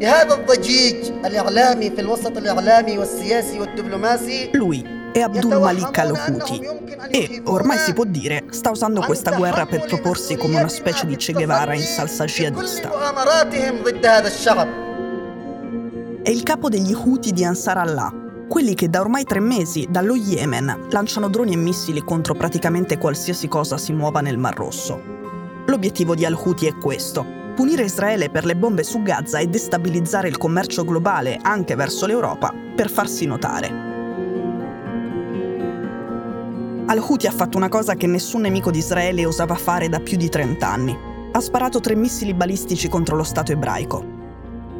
[0.00, 6.60] بهذا الضجيج الإعلامي في الوسط الإعلامي والسياسي والدبلوماسي Lui è Abdul Malik al-Houthi
[7.10, 11.14] e, ormai si può dire, sta usando questa guerra per proporsi come una specie di
[11.14, 12.90] Che Guevara in salsa jihadista.
[16.22, 18.12] È il capo degli Houthi di Ansar Allah,
[18.48, 23.46] quelli che da ormai tre mesi dallo Yemen lanciano droni e missili contro praticamente qualsiasi
[23.46, 25.00] cosa si muova nel Mar Rosso.
[25.66, 27.24] L'obiettivo di al-Houthi è questo,
[27.59, 32.53] punire Israele per le bombe su Gaza e destabilizzare il commercio globale anche verso l'Europa
[32.73, 33.67] per farsi notare.
[36.85, 40.29] Al-Houthi ha fatto una cosa che nessun nemico di Israele osava fare da più di
[40.29, 40.97] 30 anni.
[41.33, 44.05] Ha sparato tre missili balistici contro lo Stato ebraico.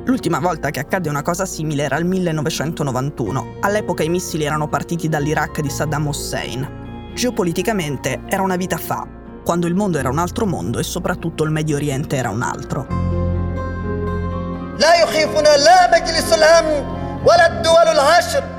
[0.06, 3.56] L'ultima volta che accadde una cosa simile era il 1991.
[3.60, 7.12] All'epoca i missili erano partiti dall'Iraq di Saddam Hussein.
[7.14, 9.06] Geopoliticamente era una vita fa,
[9.50, 12.86] quando il mondo era un altro mondo e soprattutto il Medio Oriente era un altro.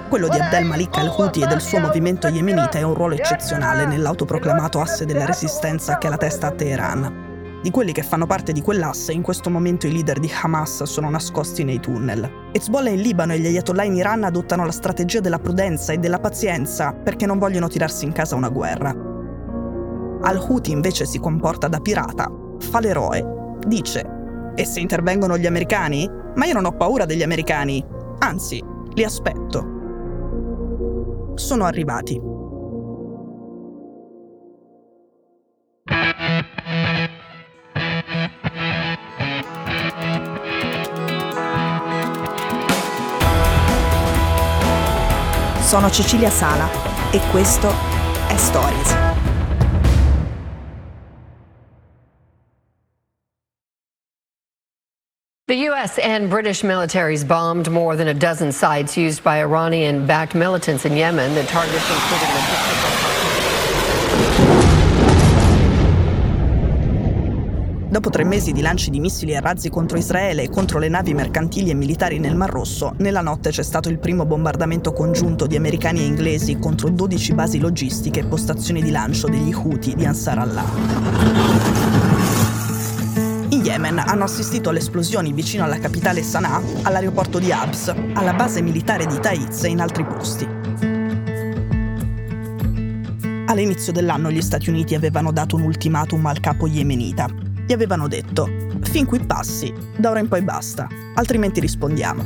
[0.08, 4.80] Quello di Abdel Malik al-Houthi e del suo movimento yemenita è un ruolo eccezionale nell'autoproclamato
[4.80, 7.60] asse della resistenza che è la testa a Teheran.
[7.62, 11.08] Di quelli che fanno parte di quell'asse, in questo momento i leader di Hamas sono
[11.08, 12.48] nascosti nei tunnel.
[12.50, 16.18] Hezbollah in Libano e gli ayatollah in Iran adottano la strategia della prudenza e della
[16.18, 19.09] pazienza perché non vogliono tirarsi in casa una guerra.
[20.22, 24.18] Al-Houthi invece si comporta da pirata, fa l'eroe, dice
[24.54, 26.08] e se intervengono gli americani?
[26.34, 27.84] Ma io non ho paura degli americani,
[28.18, 29.78] anzi, li aspetto.
[31.34, 32.20] Sono arrivati.
[45.62, 46.68] Sono Cecilia Sala
[47.12, 47.68] e questo
[48.28, 48.99] è Stories.
[55.50, 55.98] The U.S.
[55.98, 60.92] and British militaries bombed more than a dozen sites used by Iranian backed militants in
[60.92, 61.34] Yemen.
[61.34, 62.28] The targets included
[67.88, 71.14] Dopo tre mesi di lanci di missili e razzi contro Israele e contro le navi
[71.14, 75.56] mercantili e militari nel Mar Rosso, nella notte c'è stato il primo bombardamento congiunto di
[75.56, 80.38] americani e inglesi contro 12 basi logistiche e postazioni di lancio degli Houthi di Ansar
[80.38, 81.79] Allah.
[83.70, 89.06] Yemen hanno assistito alle esplosioni vicino alla capitale Sana'a, all'aeroporto di Abs, alla base militare
[89.06, 90.44] di Taiz e in altri posti.
[93.46, 97.28] All'inizio dell'anno gli Stati Uniti avevano dato un ultimatum al capo yemenita.
[97.64, 98.48] Gli avevano detto,
[98.80, 102.24] fin qui passi, da ora in poi basta, altrimenti rispondiamo.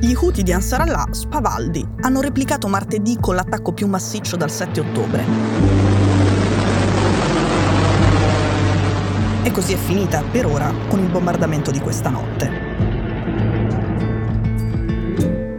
[0.00, 4.80] Gli Houthi di Ansar Allah, spavaldi, hanno replicato martedì con l'attacco più massiccio dal 7
[4.80, 5.97] ottobre.
[9.48, 12.50] E così è finita, per ora, con il bombardamento di questa notte.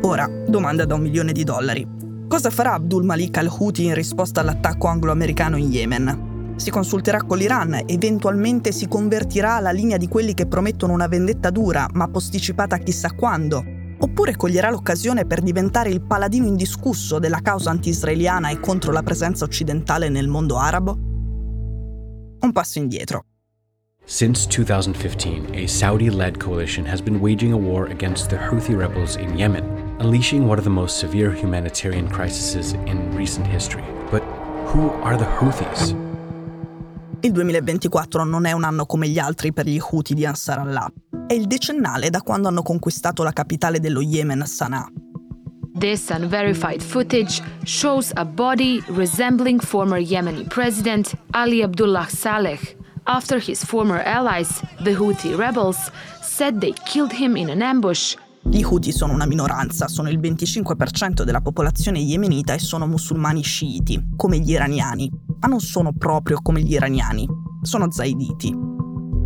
[0.01, 1.87] Ora, domanda da un milione di dollari.
[2.27, 6.53] Cosa farà Abdul Malik al-Houthi in risposta all'attacco anglo-americano in Yemen?
[6.57, 11.49] Si consulterà con l'Iran, eventualmente si convertirà alla linea di quelli che promettono una vendetta
[11.49, 13.63] dura, ma posticipata chissà quando?
[13.97, 19.45] Oppure coglierà l'occasione per diventare il paladino indiscusso della causa anti-israeliana e contro la presenza
[19.45, 20.95] occidentale nel mondo arabo?
[22.41, 23.23] Un passo indietro.
[24.11, 29.17] Since 2015, a Saudi led coalition has been waging a war against the Houthi rebels
[29.17, 29.63] in Yemen,
[29.99, 33.83] unleashing one of the most severe humanitarian crises in recent history.
[34.09, 34.23] But
[34.73, 35.93] who are the Houthis?
[37.21, 40.91] Il 2024 non è un anno come gli altri per gli Houthi di Ansar Allah.
[41.27, 44.91] È il decennale da quando hanno conquistato la capitale dello Yemen, Sana'a.
[45.77, 52.75] This unverified footage shows a body resembling former Yemeni president Ali Abdullah Saleh
[53.09, 55.91] after his former allies, the Houthi rebels,
[56.21, 58.15] said they killed him in an ambush.
[58.41, 64.11] Gli Houthi sono una minoranza, sono il 25% della popolazione yemenita e sono musulmani sciiti,
[64.15, 67.27] come gli iraniani, ma non sono proprio come gli iraniani,
[67.63, 68.67] sono zaiditi.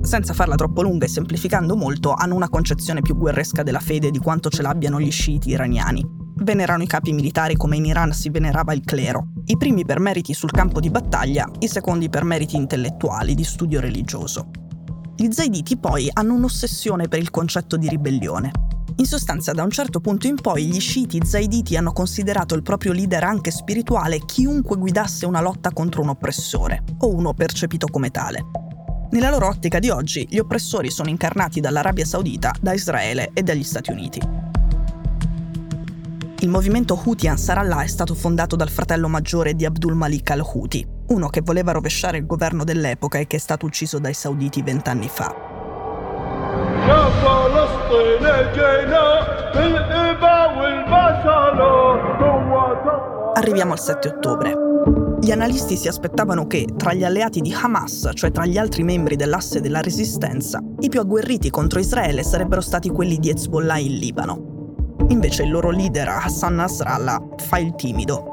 [0.02, 4.20] senza farla troppo lunga e semplificando molto, hanno una concezione più guerresca della fede di
[4.20, 6.06] quanto ce l'abbiano gli sciiti iraniani.
[6.36, 10.34] Venerano i capi militari come in Iran si venerava il clero, i primi per meriti
[10.34, 14.50] sul campo di battaglia, i secondi per meriti intellettuali, di studio religioso.
[15.16, 18.52] Gli zaiditi poi hanno un'ossessione per il concetto di ribellione.
[18.98, 22.94] In sostanza, da un certo punto in poi, gli sciiti zaiditi hanno considerato il proprio
[22.94, 28.46] leader anche spirituale chiunque guidasse una lotta contro un oppressore, o uno percepito come tale.
[29.12, 33.64] Nella loro ottica di oggi, gli oppressori sono incarnati dall'Arabia Saudita, da Israele e dagli
[33.64, 34.52] Stati Uniti.
[36.44, 41.30] Il movimento Houthi Ansarallah è stato fondato dal fratello maggiore di Abdul Malik al-Houthi, uno
[41.30, 45.34] che voleva rovesciare il governo dell'epoca e che è stato ucciso dai sauditi vent'anni fa.
[53.36, 54.54] Arriviamo al 7 ottobre.
[55.22, 59.16] Gli analisti si aspettavano che, tra gli alleati di Hamas, cioè tra gli altri membri
[59.16, 64.53] dell'asse della resistenza, i più agguerriti contro Israele sarebbero stati quelli di Hezbollah in Libano.
[65.10, 68.24] Invece il loro leader Hassan Nasrallah fa il timido.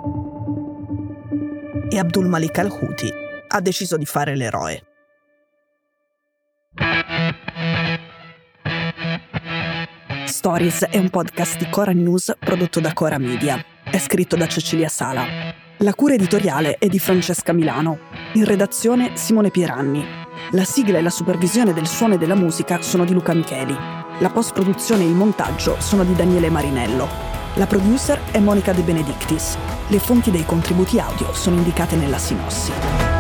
[1.89, 3.13] E Abdul Malik al-Houthi
[3.49, 4.85] ha deciso di fare l'eroe.
[10.27, 13.63] Stories è un podcast di Cora News prodotto da Cora Media.
[13.85, 15.25] È scritto da Cecilia Sala.
[15.79, 17.99] La cura editoriale è di Francesca Milano.
[18.35, 20.05] In redazione Simone Pieranni.
[20.53, 24.00] La sigla e la supervisione del suono e della musica sono di Luca Micheli.
[24.21, 27.09] La post-produzione e il montaggio sono di Daniele Marinello.
[27.55, 29.57] La producer è Monica De Benedictis.
[29.89, 33.20] Le fonti dei contributi audio sono indicate nella sinossi.